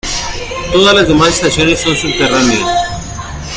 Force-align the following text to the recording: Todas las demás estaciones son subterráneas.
Todas 0.73 0.95
las 0.95 1.07
demás 1.07 1.29
estaciones 1.29 1.79
son 1.81 1.95
subterráneas. 1.95 2.67